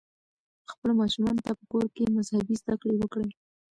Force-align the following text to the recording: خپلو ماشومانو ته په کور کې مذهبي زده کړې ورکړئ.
خپلو 0.71 0.93
ماشومانو 1.01 1.43
ته 1.45 1.51
په 1.59 1.63
کور 1.71 1.85
کې 1.95 2.13
مذهبي 2.17 2.55
زده 2.61 2.75
کړې 2.81 2.95
ورکړئ. 2.97 3.29